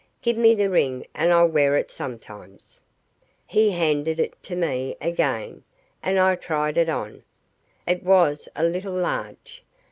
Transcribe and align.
Give 0.23 0.35
me 0.35 0.55
the 0.55 0.71
ring 0.71 1.05
and 1.13 1.31
I'll 1.31 1.45
wear 1.45 1.75
it 1.77 1.91
sometimes." 1.91 2.81
He 3.45 3.69
handed 3.69 4.19
it 4.19 4.33
to 4.45 4.55
me 4.55 4.95
again, 4.99 5.63
and 6.01 6.17
I 6.17 6.33
tried 6.37 6.79
it 6.79 6.89
on. 6.89 7.21
It 7.85 8.01
was 8.01 8.49
a 8.55 8.63
little 8.63 8.95
large. 8.95 9.63